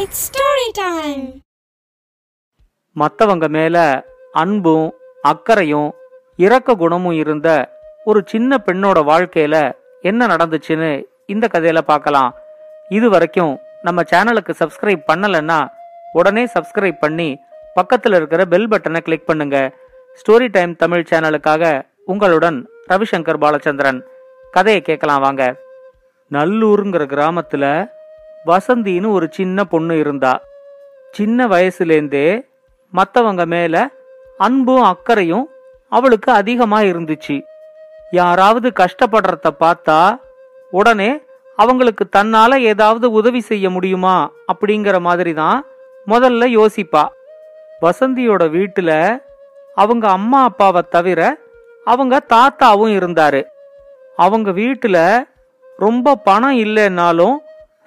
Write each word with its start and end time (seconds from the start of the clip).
It's 0.00 0.20
story 0.26 0.68
time 0.78 1.24
மத்தவங்க 2.96 3.46
மேல 3.48 3.76
அன்பும் 4.32 4.86
அக்கறையும் 5.30 5.90
இரக்க 6.36 6.74
குணமும் 6.74 7.16
இருந்த 7.22 7.48
ஒரு 8.04 8.20
சின்ன 8.32 8.58
பெண்ணோட 8.66 8.98
வாழ்க்கையில 9.10 9.56
என்ன 10.00 10.26
நடந்துச்சுன்னு 10.26 10.90
இந்த 11.26 11.44
கதையில 11.52 11.80
பார்க்கலாம். 11.90 12.30
இது 12.88 13.08
வரைக்கும் 13.10 13.54
நம்ம 13.82 14.02
சேனலுக்கு 14.12 14.54
சப்ஸ்கிரைப் 14.62 15.04
பண்ணலைன்னா 15.12 15.60
உடனே 16.12 16.44
சப்ஸ்கிரைப் 16.54 17.02
பண்ணி 17.04 17.28
பக்கத்தில் 17.74 18.12
இருக்கிற 18.12 18.44
பெல் 18.44 18.68
பட்டனை 18.68 19.02
கிளிக் 19.06 19.28
பண்ணுங்க. 19.30 19.58
ஸ்டோரி 20.20 20.48
டைம் 20.50 20.74
தமிழ் 20.76 21.08
சேனலுக்காக 21.10 21.82
உங்களுடன் 22.04 22.60
ரவிசங்கர் 22.92 23.42
பாலச்சந்திரன். 23.44 24.00
கதையை 24.50 24.82
கேட்கலாம் 24.90 25.24
வாங்க. 25.26 25.42
நல்லூருங்கிற 26.30 27.04
கிராமத்துல 27.14 27.66
வசந்தின்னு 28.46 29.12
ஒரு 29.12 29.28
சின்ன 29.30 29.64
பொண்ணு 29.64 29.98
இருந்தா. 29.98 30.40
சின்ன 31.10 31.46
வயசுலேருந்தே 31.46 32.42
மற்றவங்க 32.92 33.44
மேல 33.46 33.88
அன்பும் 34.38 34.82
அக்கறையும் 34.82 35.48
அவளுக்கு 35.88 36.32
அதிகமாக 36.32 36.84
இருந்துச்சு. 36.84 37.42
யாராவது 38.10 38.72
கஷ்டப்படுறத 38.76 39.50
பார்த்தா 39.60 40.18
உடனே 40.70 41.20
அவங்களுக்கு 41.56 42.04
தன்னால 42.16 42.58
ஏதாவது 42.60 43.10
உதவி 43.10 43.40
செய்ய 43.40 43.70
முடியுமா 43.70 44.32
அப்படிங்கிற 44.52 45.00
மாதிரி 45.00 45.34
தான் 45.34 45.64
முதல்ல 46.06 46.44
யோசிப்பா. 46.58 47.04
வசந்தியோட 47.82 48.42
வீட்டுல 48.56 49.20
அவங்க 49.74 50.08
அம்மா 50.08 50.42
அப்பாவை 50.42 50.82
தவிர 50.90 51.36
அவங்க 51.84 52.20
தாத்தாவும் 52.28 52.94
இருந்தாரு. 52.98 53.42
அவங்க 54.16 54.50
வீட்டுல 54.50 55.24
ரொம்ப 55.76 56.14
பணம் 56.14 56.56
இல்லைன்னாலும் 56.56 57.36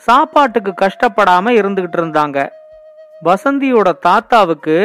சாப்பாட்டுக்கு 0.06 0.72
கஷ்டப்படாம 0.82 1.46
இருந்துகிட்டு 1.60 1.98
இருந்தாங்க. 2.02 2.50
வசந்தியோட 3.24 3.90
தாத்தாவுக்கு 4.00 4.76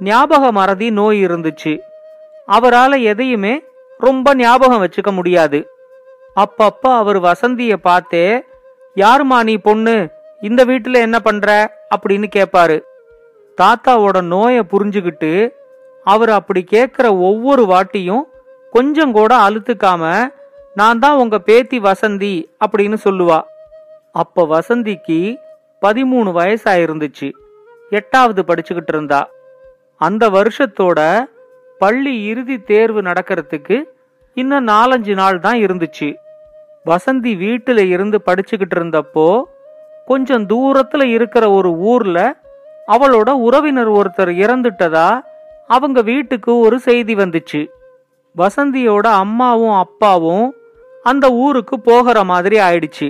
ஞாபக 0.00 0.52
மறதி 0.52 0.90
நோய் 0.90 1.24
இருந்துச்சு. 1.24 1.72
அவரால 2.48 3.02
எதையுமே 3.02 3.54
ரொம்ப 3.98 4.34
ஞாபகம் 4.34 4.82
வச்சுக்க 4.82 5.12
முடியாது. 5.12 5.60
அப்பப்ப 6.36 6.86
அவர் 7.00 7.18
வசந்திய 7.20 7.74
பார்த்தே 7.76 8.44
யாருமா 8.96 9.38
நீ 9.42 9.56
பொண்ணு? 9.56 10.08
இந்த 10.40 10.64
வீட்டுல 10.64 10.92
என்ன 10.92 11.20
பண்ற? 11.20 11.48
அப்படின்னு 11.96 12.26
கேட்பாரு 12.36 12.76
தாத்தாவோட 13.56 14.22
நோயை 14.22 14.62
புரிஞ்சுகிட்டு 14.70 15.32
அவர் 16.04 16.30
அப்படி 16.30 16.64
கேட்குற 16.70 17.06
ஒவ்வொரு 17.28 17.62
வாட்டியும் 17.62 18.24
கொஞ்சம் 18.70 19.12
கூட 19.12 19.36
அழுத்துக்காம 19.36 20.28
நான் 20.74 20.98
தான் 20.98 21.16
உங்க 21.16 21.38
பேத்தி 21.38 21.78
வசந்தி 21.78 22.32
அப்படின்னு 22.66 22.96
சொல்லுவா. 23.04 23.38
அப்ப 24.16 24.44
வசந்திக்கு 24.50 25.18
பதிமூணு 25.82 26.30
வயசாயிருந்துச்சு. 26.38 27.28
எட்டாவது 27.90 28.40
படிச்சுக்கிட்டு 28.42 28.92
இருந்தா. 28.92 29.28
அந்த 30.00 30.24
வருஷத்தோட 30.28 31.00
பள்ளி 31.78 32.14
இறுதி 32.24 32.56
தேர்வு 32.70 33.00
நடக்கிறதுக்கு 33.02 33.76
இன்னும் 34.34 34.66
நாலஞ்சு 34.66 35.14
நாள் 35.14 35.38
தான் 35.40 35.58
இருந்துச்சு. 35.58 36.08
வசந்தி 36.86 37.32
வீட்டில் 37.36 37.82
இருந்து 37.88 38.18
படிச்சுக்கிட்டு 38.26 38.76
இருந்தப்போ 38.76 39.28
கொஞ்சம் 40.06 40.46
தூரத்தில் 40.46 41.06
இருக்கிற 41.08 41.44
ஒரு 41.50 41.70
ஊர்ல 41.92 42.18
அவளோட 42.88 43.30
உறவினர் 43.46 43.90
ஒருத்தர் 43.90 44.32
இறந்துட்டதா 44.44 45.08
அவங்க 45.66 46.00
வீட்டுக்கு 46.02 46.58
ஒரு 46.58 46.76
செய்தி 46.78 47.14
வந்துச்சு. 47.14 47.62
வசந்தியோட 48.36 49.06
அம்மாவும் 49.24 49.76
அப்பாவும் 49.84 50.46
அந்த 51.02 51.26
ஊருக்கு 51.44 51.76
போகிற 51.80 52.24
மாதிரி 52.24 52.58
ஆயிடுச்சு. 52.58 53.08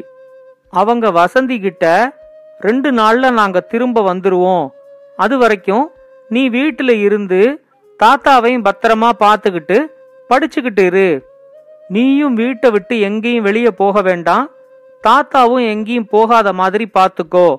அவங்க 0.71 1.11
வசந்தி 1.11 1.61
கிட்ட 1.61 2.17
ரெண்டு 2.59 2.91
நாள்ல 2.91 3.31
நாங்க 3.31 3.61
திரும்ப 3.61 4.15
வந்துருவோம். 4.15 4.69
அது 5.17 5.39
வரைக்கும் 5.39 5.91
நீ 6.29 6.51
வீட்டுல 6.51 6.91
இருந்து 6.91 7.61
தாத்தாவையும் 8.03 8.71
பத்திரமா 8.71 9.11
பார்த்துக்கிட்டு 9.19 9.87
படிச்சுக்கிட்டு 10.29 10.85
இரு. 10.85 11.27
நீயும் 11.89 12.35
வீட்டை 12.35 12.71
விட்டு 12.71 13.01
எங்கேயும் 13.01 13.43
வெளியே 13.43 13.71
போக 13.71 14.03
வேண்டாம். 14.03 14.51
தாத்தாவும் 15.03 15.69
எங்கேயும் 15.69 16.09
போகாத 16.11 16.53
மாதிரி 16.53 16.89
பார்த்துக்கோ. 16.95 17.57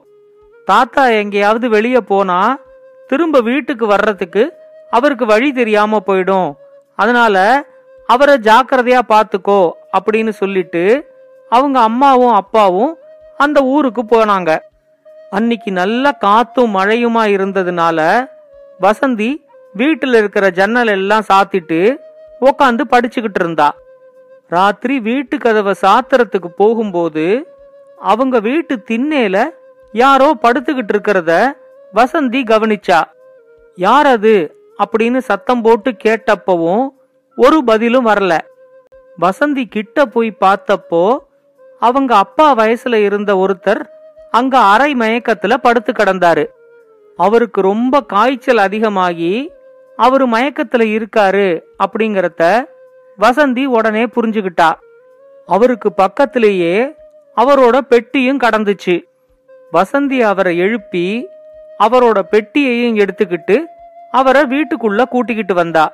தாத்தா 0.66 1.08
எங்கேயாவது 1.08 1.70
வெளியே 1.70 1.98
போனா 1.98 2.60
திரும்ப 3.08 3.40
வீட்டுக்கு 3.42 3.86
வர்றதுக்கு 3.86 4.54
அவருக்கு 4.90 5.26
வழி 5.26 5.54
தெரியாம 5.54 6.02
போயிடும். 6.08 6.54
அதனால 6.96 7.66
அவரை 8.08 8.36
ஜாக்கிரதையா 8.36 9.00
பார்த்துக்கோ 9.10 9.72
அப்படின்னு 9.98 10.30
சொல்லிட்டு 10.30 11.07
அவங்க 11.50 11.80
அம்மாவும் 11.80 12.32
அப்பாவும் 12.32 12.98
அந்த 13.38 13.62
ஊருக்கு 13.62 14.04
போனாங்க. 14.04 14.60
அன்னைக்கு 15.30 15.72
நல்ல 15.72 16.18
காத்தும் 16.22 16.76
மழையுமா 16.76 17.24
இருந்ததுனால 17.36 18.28
வசந்தி 18.82 19.36
வீட்டில் 19.74 20.14
இருக்கிற 20.14 20.50
ஜன்னல் 20.50 20.88
எல்லாம் 20.88 21.24
சாத்திட்டு 21.34 21.98
உக்காந்து 22.42 22.82
படிச்சுக்கிட்டு 22.92 23.40
இருந்தா. 23.40 23.76
ராத்திரி 24.50 25.00
வீட்டு 25.00 25.38
கதவை 25.38 25.74
சாத்துறதுக்கு 25.82 26.48
போகும்போது 26.58 27.48
அவங்க 28.00 28.40
வீட்டு 28.40 28.84
திண்ணேல 28.92 29.46
யாரோ 29.92 30.36
படுத்துக்கிட்டு 30.42 30.90
இருக்கிறத 30.94 31.52
வசந்தி 31.94 32.44
கவனிச்சா. 32.44 33.04
யார் 33.76 34.06
அது? 34.06 34.56
அப்படின்னு 34.84 35.18
சத்தம் 35.18 35.62
போட்டு 35.62 35.92
கேட்டப்பவும் 35.92 36.88
ஒரு 37.36 37.64
பதிலும் 37.64 38.06
வரல. 38.06 38.38
வசந்தி 39.22 39.66
கிட்ட 39.70 40.06
போய் 40.06 40.38
பார்த்தப்போ 40.40 41.18
அவங்க 41.80 42.16
அப்பா 42.16 42.58
வயசுல 42.58 42.94
இருந்த 42.94 43.32
ஒருத்தர் 43.36 43.82
அங்க 44.32 44.58
அரை 44.58 44.94
மயக்கத்துல 44.94 45.54
படுத்து 45.54 45.92
கிடந்தாரு. 45.92 46.46
அவருக்கு 47.18 47.62
ரொம்ப 47.62 48.02
காய்ச்சல் 48.04 48.58
அதிகமாகி 48.58 49.52
அவரு 49.98 50.28
மயக்கத்துல 50.28 50.88
இருக்காரு 50.88 51.62
அப்படிங்கறத 51.84 52.66
வசந்தி 53.20 53.66
உடனே 53.66 54.04
புரிஞ்சுகிட்டா. 54.06 54.72
அவருக்கு 55.46 55.94
பக்கத்திலேயே 55.94 56.96
அவரோட 57.36 57.78
பெட்டியும் 57.78 58.40
கடந்துச்சு. 58.40 59.04
வசந்தி 59.74 60.20
அவரை 60.20 60.58
எழுப்பி 60.58 61.28
அவரோட 61.80 62.20
பெட்டியையும் 62.32 62.96
எடுத்துக்கிட்டு 62.96 63.58
அவரை 64.12 64.42
வீட்டுக்குள்ள 64.42 65.04
கூட்டிக்கிட்டு 65.04 65.54
வந்தா. 65.54 65.94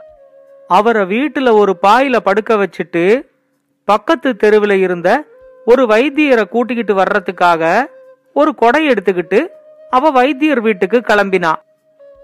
அவரை 0.68 1.04
வீட்டுல 1.04 1.52
ஒரு 1.52 1.78
பாயில 1.82 2.18
படுக்க 2.18 2.56
வச்சுட்டு 2.56 3.28
பக்கத்து 3.88 4.36
தெருவில் 4.36 4.76
இருந்த 4.80 5.24
ஒரு 5.66 5.86
வைத்தியரை 5.86 6.44
கூட்டிக்கிட்டு 6.44 6.94
வர்றதுக்காக 6.94 7.86
ஒரு 8.34 8.56
கொடை 8.56 8.90
எடுத்துக்கிட்டு 8.90 9.48
அவ 9.90 10.10
வைத்தியர் 10.10 10.62
வீட்டுக்கு 10.62 10.98
கிளம்பினா. 10.98 11.52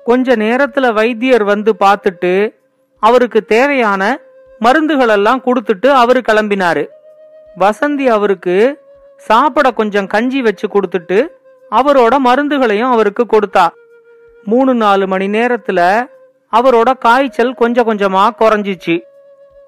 கொஞ்ச 0.04 0.36
நேரத்துல 0.36 0.94
வைத்தியர் 0.94 1.44
வந்து 1.44 1.76
பார்த்துட்டு 1.80 2.56
அவருக்கு 3.00 3.46
தேவையான 3.46 4.20
மருந்துகள் 4.60 5.08
எல்லாம் 5.08 5.44
கொடுத்துட்டு 5.46 5.88
அவரு 5.88 6.22
கிளம்பினாரு. 6.28 6.88
வசந்தி 7.60 8.06
அவருக்கு 8.06 8.82
சாப்பிட 9.18 9.72
கொஞ்சம் 9.72 10.08
கஞ்சி 10.08 10.42
வச்சு 10.42 10.68
கொடுத்துட்டு 10.68 11.28
அவரோட 11.72 12.16
மருந்துகளையும் 12.26 12.92
அவருக்கு 12.92 13.26
கொடுத்தா. 13.26 13.68
மூணு 14.44 14.74
நாலு 14.74 15.08
மணி 15.08 15.28
நேரத்துல 15.28 16.08
அவரோட 16.52 16.98
காய்ச்சல் 16.98 17.54
கொஞ்சம் 17.54 17.90
கொஞ்சமா 17.90 18.30
குறைஞ்சிச்சு. 18.40 19.02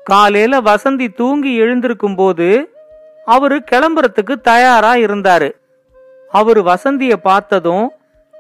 காலையில 0.03 0.62
வசந்தி 0.62 1.14
தூங்கி 1.16 1.56
எழுந்திருக்கும் 1.56 2.16
போது 2.16 2.71
அவரு 3.26 3.64
கிளம்புறதுக்கு 3.72 4.42
தயாரா 4.42 4.94
இருந்தாரு. 4.94 5.52
அவரு 6.32 6.62
வசந்திய 6.62 7.16
பார்த்ததும் 7.16 7.92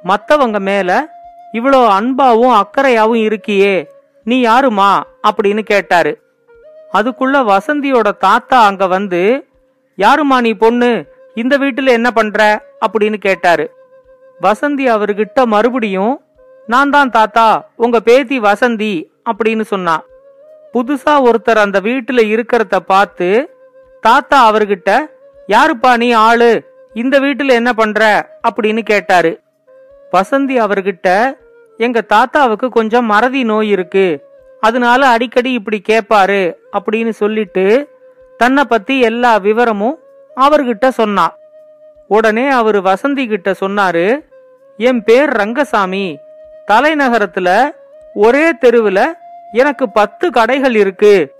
மத்தவங்க 0.03 0.59
மேல 0.59 1.07
இவ்வளோ 1.53 1.79
அன்பாவும் 1.87 2.61
அக்கறையாவும் 2.61 3.21
இருக்கியே 3.27 3.87
நீ 4.23 4.45
யாருமா? 4.45 5.01
அப்படின்னு 5.27 5.59
கேட்டாரு. 5.59 6.21
அதுக்குள்ள 6.93 7.57
வசந்தியோட 7.57 8.17
தாத்தா 8.17 8.65
அங்க 8.65 8.87
வந்து 8.87 9.47
யாருமா 9.97 10.41
நீ 10.41 10.53
பொண்ணு? 10.53 11.05
இந்த 11.35 11.57
வீட்டுல 11.57 11.87
என்ன 11.87 12.11
பண்ற? 12.11 12.63
அப்படின்னு 12.87 13.17
கேட்டாரு. 13.17 13.71
வசந்தி 14.41 14.85
அவர்கிட்ட 14.87 15.45
மறுபடியும் 15.45 16.25
நான் 16.67 16.89
தான் 16.89 17.09
தாத்தா 17.09 17.69
உங்க 17.75 17.99
பேத்தி 17.99 18.39
வசந்தி 18.39 19.09
அப்படின்னு 19.31 19.61
சொன்னான் 19.61 20.03
புதுசா 20.73 21.23
ஒருத்தர் 21.23 21.57
அந்த 21.57 21.79
வீட்டுல 21.79 22.11
இருக்கிறத 22.11 22.79
பார்த்து 22.79 23.59
தாத்தா 24.01 24.51
அவர்கிட்ட 24.51 25.05
யாருப்பா 25.47 25.97
நீ 25.97 26.11
ஆளு? 26.11 26.63
இந்த 26.93 27.19
வீட்டுல 27.19 27.47
என்ன 27.47 27.73
பண்ற? 27.73 28.29
அப்படின்னு 28.47 28.79
கேட்டாரு. 28.79 29.39
வசந்தி 30.11 30.59
அவர்கிட்ட 30.59 31.37
எங்க 31.77 32.01
தாத்தாவுக்கு 32.01 32.69
கொஞ்சம் 32.69 33.05
மறதி 33.05 33.43
நோய் 33.43 33.69
இருக்கு. 33.69 34.25
அதனால 34.61 35.07
அடிக்கடி 35.07 35.51
இப்படி 35.51 35.81
கேட்பாரு 35.89 36.53
அப்படின்னு 36.73 37.09
சொல்லிட்டு 37.09 37.89
தன்னை 38.37 38.63
பத்தி 38.63 38.99
எல்லா 38.99 39.39
விவரமும் 39.39 39.99
அவர்கிட்ட 40.35 40.87
சொன்னா. 40.87 41.33
உடனே 42.07 42.47
அவரு 42.47 42.79
வசந்தி 42.79 43.27
கிட்ட 43.27 43.53
சொன்னாரு 43.59 44.25
என் 44.77 45.03
பேர் 45.03 45.29
ரங்கசாமி. 45.29 46.17
தலைநகரத்துல 46.67 47.71
ஒரே 48.13 48.51
தெருவுல 48.53 49.13
எனக்கு 49.51 49.89
பத்து 49.89 50.29
கடைகள் 50.29 50.75
இருக்கு. 50.75 51.31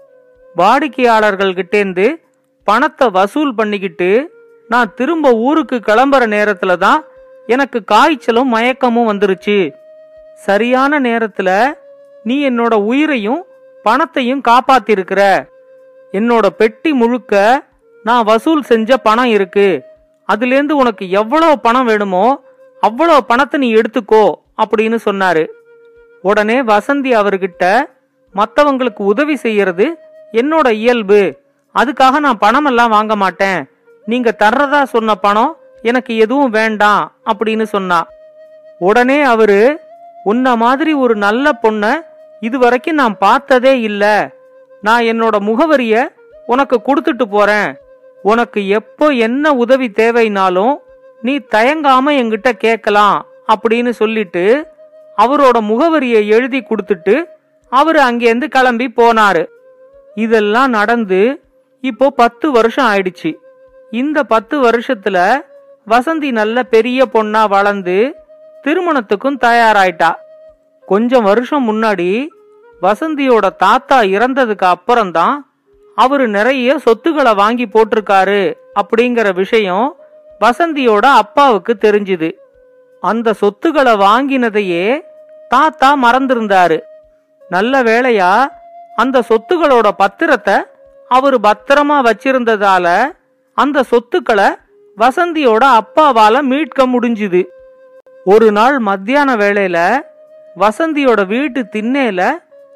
வாடிக்கையாளர்கள் 0.55 1.53
கிட்டேந்து 1.53 2.19
பணத்தை 2.63 3.09
வசூல் 3.09 3.55
பண்ணிக்கிட்டு 3.55 4.33
நான் 4.69 4.93
திரும்ப 4.93 5.31
ஊருக்கு 5.31 5.75
கிளம்புற 5.75 6.23
நேரத்துல 6.35 6.77
தான் 6.77 7.05
எனக்கு 7.47 7.83
காய்ச்சலும் 7.83 8.53
மயக்கமும் 8.55 9.09
வந்துருச்சு. 9.11 9.73
சரியான 10.35 10.99
நேரத்துல 10.99 11.73
நீ 12.23 12.49
என்னோட 12.49 12.73
உயிரையும் 12.73 13.45
பணத்தையும் 13.83 14.41
காப்பாத்திருக்கிற. 14.47 15.47
என்னோட 16.11 16.45
பெட்டி 16.47 16.93
முழுக்க 16.93 17.63
நான் 18.03 18.23
வசூல் 18.23 18.61
செஞ்ச 18.61 18.97
பணம் 18.97 19.25
இருக்கு. 19.25 19.85
அதுலேருந்து 20.29 20.71
உனக்கு 20.71 21.09
எவ்வளவு 21.09 21.59
பணம் 21.59 21.85
வேணுமோ 21.85 22.41
அவ்வளவு 22.81 23.25
பணத்தை 23.25 23.59
நீ 23.59 23.73
எடுத்துக்கோ 23.73 24.33
அப்படின்னு 24.61 24.97
சொன்னாரு. 25.05 25.47
உடனே 26.21 26.61
வசந்தி 26.61 27.11
அவர்கிட்ட 27.21 27.83
மற்றவங்களுக்கு 28.35 29.01
உதவி 29.13 29.35
செய்யறது 29.35 29.85
என்னோட 30.31 30.71
இயல்பு. 30.71 31.40
அதுக்காக 31.75 32.19
நான் 32.19 32.41
பணமெல்லாம் 32.41 32.89
வாங்க 32.89 33.15
மாட்டேன். 33.15 33.69
நீங்க 34.05 34.35
தர்றதா 34.39 34.83
சொன்ன 34.83 35.15
பணம் 35.15 35.57
எனக்கு 35.81 36.17
எதுவும் 36.17 36.49
வேண்டாம் 36.49 37.15
அப்படின்னு 37.25 37.63
சொன்னா. 37.63 37.99
உடனே 38.79 39.21
அவரு 39.21 39.79
உன்ன 40.23 40.55
மாதிரி 40.55 40.93
ஒரு 40.93 41.15
நல்ல 41.15 41.49
பொண்ண 41.63 41.85
இதுவரைக்கும் 42.39 42.95
நான் 42.95 43.17
பார்த்ததே 43.17 43.79
இல்ல. 43.79 44.03
நான் 44.81 45.01
என்னோட 45.01 45.35
முகவரிய 45.39 45.95
உனக்கு 46.45 46.81
கொடுத்துட்டு 46.85 47.25
போறேன். 47.29 47.69
உனக்கு 48.23 48.67
எப்போ 48.67 49.07
என்ன 49.07 49.53
உதவி 49.53 49.91
தேவைனாலும் 49.95 50.73
நீ 51.21 51.37
தயங்காம 51.37 52.13
என்கிட்ட 52.21 52.51
கேட்கலாம் 52.51 53.25
அப்படின்னு 53.53 53.89
சொல்லிட்டு 53.89 54.43
அவரோட 55.17 55.57
முகவரியை 55.61 56.27
எழுதி 56.27 56.59
கொடுத்துட்டு 56.59 57.23
அவரு 57.69 57.99
அங்கேருந்து 57.99 58.47
கிளம்பி 58.47 58.87
போனாரு. 58.95 59.43
இதெல்லாம் 60.15 60.69
நடந்து 60.69 61.19
இப்போ 61.81 62.09
பத்து 62.09 62.51
வருஷம் 62.51 62.85
ஆயிடுச்சு. 62.85 63.35
இந்த 63.91 64.23
பத்து 64.23 64.55
வருஷத்துல 64.63 65.17
வசந்தி 65.87 66.31
நல்ல 66.31 66.63
பெரிய 66.63 67.05
பொண்ணா 67.13 67.47
வளர்ந்து 67.49 68.15
திருமணத்துக்கும் 68.63 69.39
தயாராயிட்டா. 69.41 70.11
கொஞ்சம் 70.85 71.23
வருஷம் 71.23 71.65
முன்னாடி 71.69 72.27
வசந்தியோட 72.81 73.55
தாத்தா 73.55 74.01
இறந்ததுக்கு 74.01 74.67
அப்புறம்தான் 74.75 75.35
அவரு 75.95 76.27
நிறைய 76.27 76.77
சொத்துக்களை 76.77 77.33
வாங்கி 77.33 77.65
போட்டிருக்காரு 77.65 78.53
அப்படிங்கிற 78.81 79.33
விஷயம் 79.33 79.95
வசந்தியோட 80.39 81.05
அப்பாவுக்கு 81.21 81.77
தெரிஞ்சுது. 81.79 82.29
அந்த 83.01 83.33
சொத்துக்களை 83.33 83.93
வாங்கினதையே 83.93 84.85
தாத்தா 85.49 85.89
மறந்திருந்தாரு. 86.03 86.79
நல்ல 87.49 87.83
வேளையா 87.83 88.33
அந்த 88.95 89.23
சொத்துகளோட 89.29 89.89
பத்திரத்தை 89.97 90.57
அவரு 91.15 91.37
பத்திரமா 91.43 91.97
வச்சிருந்ததால 92.07 92.85
அந்த 93.57 93.83
சொத்துக்களை 93.83 94.45
வசந்தியோட 94.97 95.63
அப்பாவால 95.79 96.41
மீட்க 96.41 96.85
முடிஞ்சுது. 96.87 97.41
ஒரு 98.25 98.51
நாள் 98.51 98.79
மத்தியான 98.79 99.35
வேளையில 99.35 99.77
வசந்தியோட 100.59 101.21
வீட்டு 101.27 101.61
திண்ணையில 101.71 102.21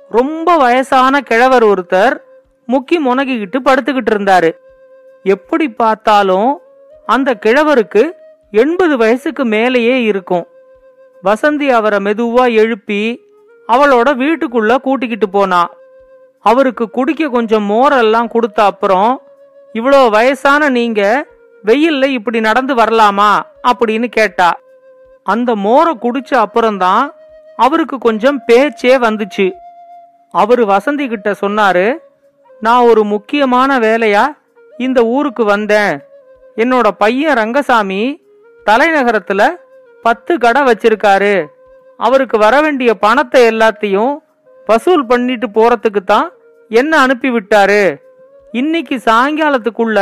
ரொம்ப 0.10 0.58
வயசான 0.58 1.22
கிழவர் 1.22 1.66
ஒருத்தர் 1.66 2.16
முக்கி 2.68 2.98
முனகிக்கிட்டு 3.06 3.60
படுத்துக்கிட்டு 3.66 4.14
இருந்தாரு. 4.16 4.52
எப்படி 5.24 5.70
பார்த்தாலும் 5.70 6.52
அந்த 7.06 7.38
கிழவருக்கு 7.46 8.04
எண்பது 8.52 8.98
வயசுக்கு 8.98 9.46
மேலேயே 9.46 9.96
இருக்கும். 10.04 10.46
வசந்தி 11.24 11.68
அவரை 11.70 12.00
மெதுவா 12.00 12.46
எழுப்பி 12.54 13.02
அவளோட 13.68 14.10
வீட்டுக்குள்ள 14.22 14.78
கூட்டிக்கிட்டு 14.78 15.30
போனா. 15.30 15.62
அவருக்கு 16.46 16.90
குடிக்க 16.90 17.28
கொஞ்சம் 17.28 17.70
மோரெல்லாம் 17.70 18.28
கொடுத்த 18.28 18.64
அப்புறம் 18.64 19.22
இவ்வளோ 19.74 20.10
வயசான 20.10 20.70
நீங்க 20.70 21.26
வெயில்ல 21.66 22.06
இப்படி 22.06 22.40
நடந்து 22.40 22.76
வரலாமா? 22.76 23.42
அப்படின்னு 23.68 24.08
கேட்டா. 24.08 24.60
அந்த 25.24 25.56
மோரை 25.56 25.94
குடிச்ச 26.02 26.34
அப்புறம்தான் 26.34 27.14
அவருக்கு 27.56 27.98
கொஞ்சம் 27.98 28.42
பேச்சே 28.46 28.98
வந்துச்சு. 28.98 29.52
அவரு 30.32 30.66
வசந்தி 30.66 31.08
கிட்ட 31.08 31.36
சொன்னாரு 31.42 31.98
நான் 32.60 32.84
ஒரு 32.84 33.04
முக்கியமான 33.04 33.80
வேலையா 33.80 34.26
இந்த 34.78 35.04
ஊருக்கு 35.04 35.44
வந்தேன். 35.46 36.02
என்னோட 36.56 36.88
பையன் 36.98 37.36
ரங்கசாமி 37.36 38.22
தலைநகரத்துல 38.66 39.50
பத்து 40.04 40.38
கடை 40.38 40.62
வச்சிருக்காரு. 40.62 41.46
அவருக்கு 41.98 42.38
வர 42.38 42.62
வேண்டிய 42.62 42.94
பணத்தை 42.94 43.48
எல்லாத்தையும் 43.48 44.24
வசூல் 44.66 45.06
பண்ணிட்டு 45.06 45.48
போறதுக்கு 45.48 46.02
தான் 46.06 46.28
என்ன 46.70 46.98
அனுப்பி 46.98 47.30
விட்டாரு 47.30 47.84
இன்னைக்கு 48.52 48.96
சாயங்காலத்துக்குள்ள 49.06 50.00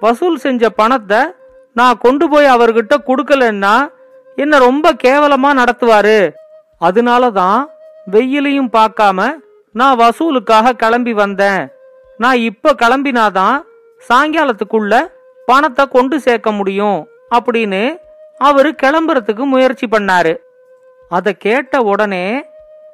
வசூல் 0.00 0.36
செஞ்ச 0.36 0.68
பணத்தை 0.68 1.20
நான் 1.74 1.98
கொண்டு 1.98 2.28
போய் 2.28 2.46
அவர்கிட்ட 2.46 2.94
கொடுக்கலன்னா 3.06 3.74
என்ன 4.36 4.58
ரொம்ப 4.58 4.92
கேவலமா 4.92 5.50
நடத்துவாரு? 5.60 6.18
அதனால 6.78 7.30
தான் 7.30 7.68
வெயிலையும் 8.10 8.72
பார்க்காம 8.72 9.18
நான் 9.72 9.98
வசூலுக்காக 9.98 10.72
கிளம்பி 10.72 11.12
வந்தேன். 11.12 11.62
நான் 12.18 12.38
இப்ப 12.38 12.72
கிளம்பினாதான் 12.72 13.56
சாயங்காலத்துக்குள்ள 14.08 14.94
பணத்தை 15.46 15.84
கொண்டு 15.88 16.20
சேர்க்க 16.20 16.52
முடியும் 16.52 16.98
அப்படின்னு 17.34 17.82
அவரு 18.38 18.74
கிளம்புறதுக்கு 18.82 19.44
முயற்சி 19.44 19.86
பண்ணாரு. 19.86 20.34
அதை 21.08 21.32
கேட்ட 21.38 21.80
உடனே 21.82 22.24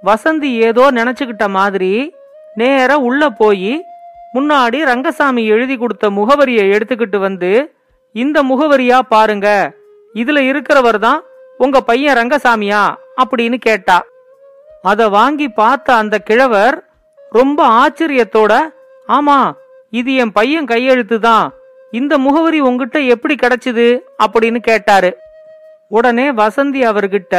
வசந்தி 0.04 0.50
ஏதோ 0.58 0.90
நினைச்சுக்கிட்ட 0.90 1.48
மாதிரி 1.48 2.14
நேர 2.54 2.98
உள்ள 2.98 3.28
போய் 3.28 3.84
முன்னாடி 4.34 4.84
ரங்கசாமி 4.84 5.46
எழுதி 5.46 5.76
கொடுத்த 5.76 6.10
முகவரியை 6.10 6.64
எடுத்துக்கிட்டு 6.74 7.18
வந்து 7.18 7.74
இந்த 8.12 8.42
முகவரியா 8.42 8.98
பாருங்க. 8.98 9.74
இதுல 10.14 10.38
இருக்கிறவர் 10.50 10.98
தான் 10.98 11.22
உங்க 11.58 11.80
பையன் 11.80 12.16
ரங்கசாமியா? 12.16 12.94
அப்படின்னு 13.22 13.54
கேட்டா. 13.54 14.06
அத 14.82 15.08
வாங்கி 15.08 15.48
பார்த்த 15.48 15.94
அந்த 15.94 16.18
கிழவர் 16.18 16.84
ரொம்ப 17.30 17.68
ஆச்சரியத்தோட 17.68 18.52
ஆமா 19.08 19.52
இது 19.90 20.14
என் 20.14 20.32
பையன் 20.32 20.64
கையெழுத்து 20.64 21.20
தான். 21.20 21.52
இந்த 21.90 22.18
முகவரி 22.18 22.60
உங்ககிட்ட 22.60 22.98
எப்படி 23.00 23.34
கிடைச்சது? 23.34 24.00
அப்படின்னு 24.24 24.56
கேட்டாரு. 24.56 25.16
உடனே 25.88 26.32
வசந்தி 26.32 26.80
அவர்கிட்ட 26.82 27.34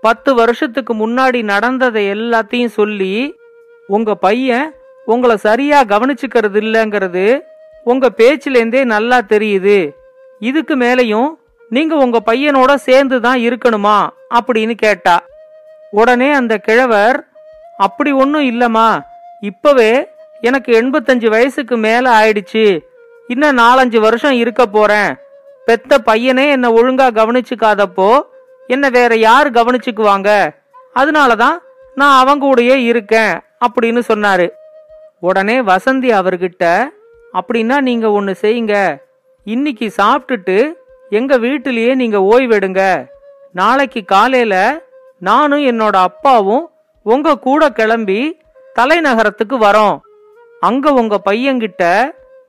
பத்து 0.00 0.34
வருஷத்துக்கு 0.34 0.94
முன்னாடி 0.94 1.42
நடந்ததை 1.42 2.10
எல்லாத்தையும் 2.10 2.76
சொல்லி 2.78 3.38
உங்க 3.86 4.14
பையன் 4.14 4.74
உங்களை 5.04 5.36
சரியா 5.36 5.82
கவனிச்சுக்கிறது 5.82 6.58
இல்லைங்கிறது 6.60 7.40
உங்க 7.84 8.08
பேச்சிலேருந்தே 8.16 8.84
நல்லா 8.84 9.18
தெரியுது. 9.18 9.90
இதுக்கு 10.38 10.76
மேலையும் 10.76 11.30
நீங்க 11.68 11.96
உங்க 11.96 12.22
பையனோட 12.26 12.74
சேர்ந்து 12.74 13.20
தான் 13.20 13.38
இருக்கணுமா 13.38 14.08
அப்படின்னு 14.34 14.74
கேட்டா. 14.74 15.26
உடனே 15.90 16.32
அந்த 16.32 16.58
கிழவர் 16.58 17.28
அப்படி 17.76 18.12
ஒன்றும் 18.12 18.48
இல்லைம்மா. 18.50 19.00
இப்பவே 19.40 20.08
எனக்கு 20.40 20.82
எண்பத்தஞ்சு 20.82 21.28
வயசுக்கு 21.28 21.76
மேல 21.76 22.10
ஆயிடுச்சு. 22.10 22.80
இன்னும் 23.28 23.58
நாலஞ்சு 23.58 24.00
வருஷம் 24.00 24.32
இருக்க 24.32 24.66
போறேன். 24.66 25.14
பெத்த 25.64 25.98
பையனே 26.06 26.48
என்னை 26.50 26.72
ஒழுங்கா 26.72 27.06
கவனிச்சுக்காதப்போ 27.18 28.20
என்ன 28.74 28.86
வேற 28.96 29.12
யார் 29.16 29.48
கவனிச்சுக்குவாங்க? 29.50 30.30
அதனாலதான் 30.94 31.56
நான் 31.94 32.18
அவங்க 32.20 32.42
கூடயே 32.46 32.76
இருக்கேன் 32.90 33.32
அப்படின்னு 33.64 34.00
சொன்னாரு. 34.08 34.46
உடனே 35.20 35.56
வசந்தி 35.60 36.10
அவர்கிட்ட 36.18 36.64
அப்படின்னா 37.32 37.76
நீங்க 37.80 38.06
ஒன்னு 38.10 38.32
செய்யுங்க. 38.42 38.74
இன்னைக்கு 39.44 39.86
சாப்பிட்டுட்டு 39.96 40.56
எங்க 41.10 41.36
வீட்டிலேயே 41.36 41.92
நீங்க 41.94 42.18
ஓய்வெடுங்க. 42.32 42.82
நாளைக்கு 43.52 44.00
காலையில 44.04 44.54
நானும் 45.20 45.64
என்னோட 45.70 45.96
அப்பாவும் 46.08 46.64
உங்க 47.06 47.38
கூட 47.46 47.68
கிளம்பி 47.78 48.20
தலைநகரத்துக்கு 48.78 49.56
வரோம். 49.66 49.96
அங்க 50.60 50.92
உங்க 51.00 51.16
பையன்கிட்ட 51.24 51.84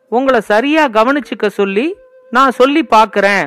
உங்களை 0.09 0.39
சரியா 0.51 0.83
கவனிச்சுக்க 0.87 1.47
சொல்லி 1.59 1.87
நான் 2.31 2.51
சொல்லி 2.51 2.81
பாக்குறேன் 2.89 3.45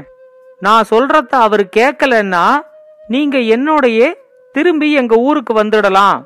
நான் 0.64 0.88
சொல்றத 0.90 1.32
அவர் 1.46 1.64
கேட்கலன்னா 1.76 2.44
நீங்க 3.08 3.38
என்னோடையே 3.38 4.08
திரும்பி 4.52 4.92
எங்க 4.92 5.14
ஊருக்கு 5.16 5.52
வந்துடலாம். 5.54 6.18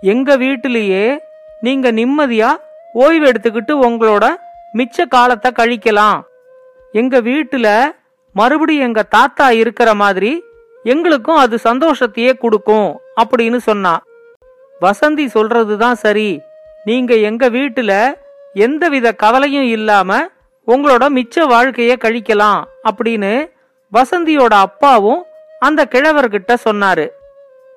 எங்க 0.00 0.36
வீட்டிலேயே 0.36 1.20
நீங்க 1.60 1.92
நிம்மதியா 1.92 2.50
ஓய்வு 2.92 3.26
எடுத்துக்கிட்டு 3.26 3.72
உங்களோட 3.86 4.24
மிச்ச 4.74 5.06
காலத்தை 5.08 5.50
கழிக்கலாம். 5.56 6.18
எங்க 6.92 7.20
வீட்டுல 7.20 7.68
மறுபடியும் 8.32 8.86
எங்க 8.86 9.02
தாத்தா 9.02 9.50
இருக்கிற 9.50 9.94
மாதிரி 9.94 10.42
எங்களுக்கும் 10.82 11.36
அது 11.36 11.58
சந்தோஷத்தையே 11.64 12.32
கொடுக்கும் 12.38 12.88
அப்படின்னு 13.20 13.56
சொன்னா. 13.56 13.94
வசந்தி 14.80 15.26
சொல்றதுதான் 15.34 15.98
சரி. 16.04 16.40
நீங்க 16.84 17.14
எங்க 17.14 17.50
வீட்டுல 17.50 18.14
எந்தவித 18.54 19.12
கவலையும் 19.12 19.68
இல்லாம 19.76 20.20
உங்களோட 20.66 21.04
மிச்ச 21.18 21.36
வாழ்க்கைய 21.52 21.92
கழிக்கலாம் 22.04 22.60
அப்படின்னு 22.90 23.52
வசந்தியோட 23.92 24.54
அப்பாவும் 24.66 25.20
அந்த 25.60 25.80
கிழவர்கிட்ட 25.90 26.52
சொன்னாரு. 26.64 27.06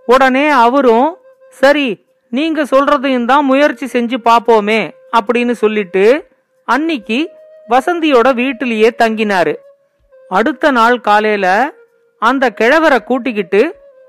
உடனே 0.05 0.45
அவரும் 0.49 1.09
சரி 1.49 1.87
நீங்க 2.29 2.63
சொல்றதையும் 2.63 3.25
தான் 3.25 3.45
முயற்சி 3.45 3.85
செஞ்சு 3.85 4.17
பாப்போமே 4.29 4.81
அப்படின்னு 5.17 5.53
சொல்லிட்டு 5.63 6.05
அன்னிக்கு 6.67 7.19
வசந்தியோட 7.69 8.27
வீட்டிலேயே 8.33 8.89
தங்கினாரு. 9.03 9.53
அடுத்த 10.29 10.71
நாள் 10.71 10.97
காலையில 11.01 11.47
அந்த 12.21 12.45
கிழவரை 12.49 12.99
கூட்டிக்கிட்டு 13.03 13.61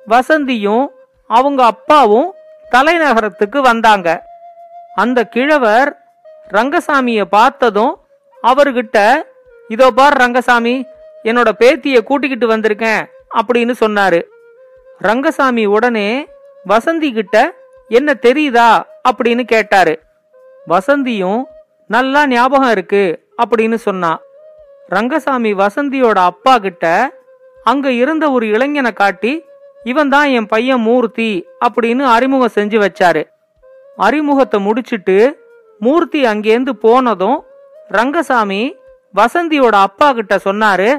வசந்தியும் 0.07 0.85
அவங்க 1.31 1.61
அப்பாவும் 1.65 2.29
தலைநகரத்துக்கு 2.71 3.59
வந்தாங்க. 3.61 4.09
அந்த 4.95 5.25
கிழவர் 5.25 5.91
ரங்கசாமிய 6.51 7.23
பார்த்ததும் 7.37 7.95
அவர்கிட்ட 8.43 8.99
இதோ 9.69 9.91
பார் 9.91 10.17
ரங்கசாமி 10.17 10.75
என்னோட 11.25 11.49
பேத்திய 11.59 12.03
கூட்டிக்கிட்டு 12.03 12.57
வந்திருக்கேன் 12.57 13.07
அப்படின்னு 13.35 13.73
சொன்னாரு. 13.81 14.23
ரங்கசாமி 14.99 15.67
உடனே 15.67 16.29
வசந்தி 16.69 17.13
கிட்ட 17.13 17.55
என்ன 17.89 18.15
தெரியுதா? 18.23 18.83
அப்படின்னு 19.09 19.43
கேட்டாரு. 19.43 20.03
வசந்தியும் 20.69 21.45
நல்லா 21.87 22.27
ஞாபகம் 22.27 22.71
இருக்கு 22.71 23.27
அப்படின்னு 23.45 23.75
சொன்னா. 23.75 24.19
ரங்கசாமி 24.87 25.55
வசந்தியோட 25.55 26.15
அப்பா 26.15 26.59
கிட்ட 26.59 27.13
அங்க 27.65 27.91
இருந்த 27.93 28.31
ஒரு 28.31 28.47
இளைஞனை 28.47 28.93
காட்டி 28.93 29.45
இவன் 29.85 30.09
தான் 30.09 30.29
என் 30.29 30.47
பையன் 30.47 30.81
மூர்த்தி 30.81 31.47
அப்படின்னு 31.65 32.05
அறிமுகம் 32.05 32.51
செஞ்சு 32.55 32.89
வச்சாரு. 32.89 33.23
அறிமுகத்தை 33.97 34.61
முடிச்சிட்டு 34.61 35.47
மூர்த்தி 35.79 36.25
அங்கேருந்து 36.25 36.71
போனதும் 36.71 37.45
ரங்கசாமி 37.89 38.77
வசந்தியோட 39.15 39.71
அப்பா 39.71 40.13
கிட்ட 40.13 40.39
சொன்னாரு 40.45 40.99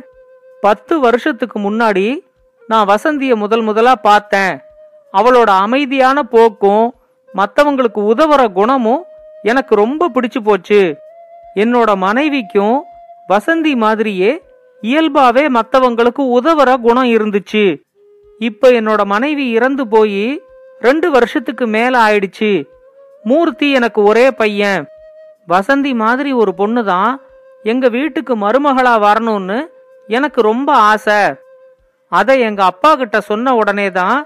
பத்து 0.62 1.00
வருஷத்துக்கு 1.00 1.60
முன்னாடி 1.60 2.20
நான் 2.68 2.88
வசந்திய 2.88 3.36
முதல் 3.36 3.62
முதலா 3.62 3.96
பார்த்தேன். 3.96 4.60
அவளோட 5.14 5.50
அமைதியான 5.66 6.24
போக்கும் 6.24 6.94
மற்றவங்களுக்கு 7.36 8.02
உதவுற 8.12 8.52
குணமும் 8.52 9.06
எனக்கு 9.44 9.76
ரொம்ப 9.76 10.10
பிடிச்சு 10.10 10.40
போச்சு. 10.44 10.98
என்னோட 11.56 11.96
மனைவிக்கும் 11.96 12.84
வசந்தி 13.30 13.76
மாதிரியே 13.76 14.42
இயல்பாவே 14.82 15.46
மற்றவங்களுக்கு 15.50 16.24
உதவுற 16.38 16.82
குணம் 16.82 17.10
இருந்துச்சு. 17.10 17.82
இப்ப 18.40 18.70
என்னோட 18.70 19.04
மனைவி 19.06 19.50
இறந்து 19.50 19.88
போய் 19.88 20.42
ரெண்டு 20.80 21.12
வருஷத்துக்கு 21.12 21.68
மேல 21.68 22.00
ஆயிடுச்சு. 22.00 22.68
மூர்த்தி 23.24 23.72
எனக்கு 23.72 24.04
ஒரே 24.04 24.32
பையன். 24.32 24.88
வசந்தி 25.48 25.96
மாதிரி 25.96 26.32
ஒரு 26.32 26.54
பொண்ணு 26.54 26.86
தான் 26.86 27.22
எங்க 27.64 27.90
வீட்டுக்கு 27.90 28.36
மருமகளா 28.38 28.94
வரணும்னு 29.08 29.66
எனக்கு 30.16 30.42
ரொம்ப 30.42 30.70
ஆசை. 30.92 31.20
அதை 32.12 32.40
எங்க 32.40 32.62
அப்பா 32.64 32.96
கிட்ட 32.96 33.18
சொன்ன 33.22 33.54
உடனே 33.56 33.88
தான் 33.92 34.20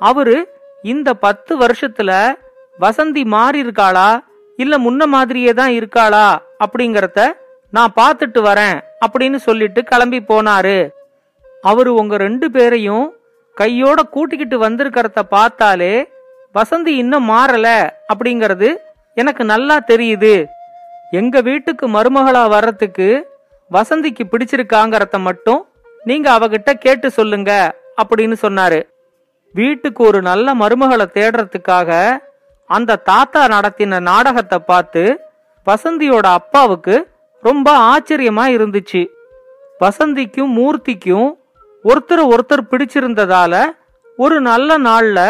அவரு 0.00 0.36
இந்த 0.92 1.08
பத்து 1.24 1.52
வருஷத்துல 1.62 2.10
வசந்தி 2.78 3.22
மாறி 3.34 3.58
இருக்காளா? 3.64 4.08
இல்ல 4.58 4.74
முன்ன 4.78 5.06
மாதிரியே 5.06 5.52
தான் 5.60 5.72
இருக்காளா? 5.78 6.26
அப்படிங்கறத 6.64 7.20
நான் 7.72 7.96
பார்த்துட்டு 8.00 8.40
வரேன் 8.48 8.76
அப்படின்னு 9.04 9.38
சொல்லிட்டு 9.46 9.80
கிளம்பி 9.82 10.20
போனாரு. 10.30 10.78
அவரு 11.62 11.90
உங்க 11.94 12.14
ரெண்டு 12.26 12.46
பேரையும் 12.50 13.06
கையோட 13.56 14.00
கூட்டிக்கிட்டு 14.14 14.56
வந்திருக்கிறத 14.58 15.22
பார்த்தாலே 15.36 15.94
வசந்தி 16.54 16.92
இன்னும் 17.02 17.28
மாறல 17.30 17.68
அப்படிங்கறது 18.12 18.68
எனக்கு 19.16 19.42
நல்லா 19.44 19.76
தெரியுது. 19.90 20.34
எங்க 21.10 21.36
வீட்டுக்கு 21.40 21.86
மருமகளா 21.88 22.42
வர்றதுக்கு 22.48 23.08
வசந்திக்கு 23.72 24.22
பிடிச்சிருக்காங்கறத 24.30 25.18
மட்டும் 25.18 25.60
நீங்க 26.04 26.38
அவகிட்ட 26.38 26.70
கேட்டு 26.72 27.10
சொல்லுங்க 27.10 27.50
அப்படின்னு 28.02 28.36
சொன்னாரு. 28.42 28.80
வீட்டுக்கு 29.52 30.04
ஒரு 30.04 30.22
நல்ல 30.22 30.54
மருமகளை 30.54 31.06
தேடுறதுக்காக 31.16 32.18
அந்த 32.70 32.96
தாத்தா 32.96 33.46
நடத்தின 33.46 34.00
நாடகத்தை 34.00 34.58
பார்த்து 34.58 35.02
வசந்தியோட 35.66 36.26
அப்பாவுக்கு 36.38 37.08
ரொம்ப 37.42 37.68
ஆச்சரியமா 37.90 38.44
இருந்துச்சு. 38.56 39.02
வசந்திக்கும் 39.80 40.52
மூர்த்திக்கும் 40.58 41.30
ஒருத்தர் 41.84 42.24
ஒருத்தர் 42.32 42.68
பிடிச்சிருந்ததால 42.70 43.64
ஒரு 44.16 44.40
நல்ல 44.40 44.78
நாள்ல 44.78 45.20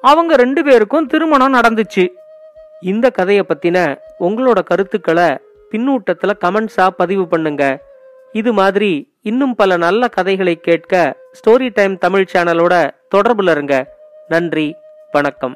அவங்க 0.00 0.36
ரெண்டு 0.36 0.64
பேருக்கும் 0.64 1.06
திருமணம் 1.06 1.54
நடந்துச்சு. 1.54 2.04
இந்த 2.80 3.10
கதையை 3.10 3.44
பத்தின 3.48 3.78
உங்களோட 4.20 4.58
கருத்துக்களை 4.62 5.28
பின்னூட்டத்துல 5.72 6.32
கமெண்ட்ஸா 6.44 6.86
பதிவு 7.00 7.24
பண்ணுங்க. 7.32 7.64
இது 8.40 8.50
மாதிரி 8.60 8.90
இன்னும் 9.30 9.54
பல 9.60 9.76
நல்ல 9.84 10.02
கதைகளை 10.16 10.54
கேட்க 10.68 10.94
ஸ்டோரி 11.38 11.68
டைம் 11.78 11.94
தமிழ் 12.04 12.30
சேனலோட 12.32 12.74
தொடர்புல 13.14 13.54
இருங்க. 13.56 13.74
நன்றி 14.32 14.66
வணக்கம். 15.16 15.54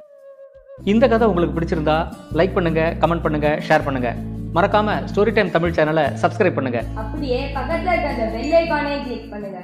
இந்த 0.93 1.05
கதை 1.13 1.25
உங்களுக்கு 1.31 1.57
பிடிச்சிருந்தா 1.57 1.97
லைக் 2.39 2.57
பண்ணுங்க 2.59 2.83
கமெண்ட் 3.03 3.25
பண்ணுங்க 3.27 3.51
ஷேர் 3.69 3.87
பண்ணுங்க. 3.89 4.11
மறக்காம 4.57 4.97
ஸ்டோரி 5.11 5.33
டைம் 5.37 5.55
தமிழ் 5.57 5.77
சேனலை 5.79 6.05
சப்ஸ்கிரைப் 6.23 6.59
பண்ணுங்க. 6.59 6.81
அப்படியே 7.03 7.41
பக்கத்துல 7.57 7.93
இருக்க 7.95 8.15
அந்த 8.15 8.27
பெல் 8.35 8.55
ஐகானை 8.61 8.95
கிளிக் 9.07 9.31
பண்ணுங்க. 9.35 9.61